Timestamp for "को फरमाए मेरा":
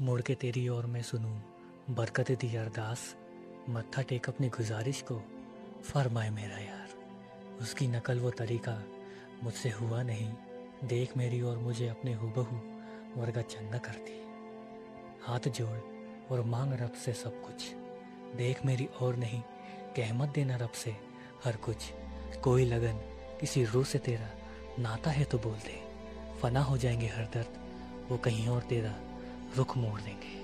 5.02-6.58